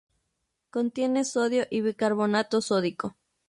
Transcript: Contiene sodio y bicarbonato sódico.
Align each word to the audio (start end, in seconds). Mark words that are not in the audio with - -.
Contiene 0.71 1.23
sodio 1.25 1.67
y 1.69 1.81
bicarbonato 1.81 2.59
sódico. 2.61 3.17